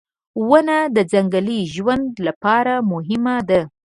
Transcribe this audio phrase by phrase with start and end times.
[0.49, 3.61] •ونه د ځنګلي ژوند لپاره مهمه ده.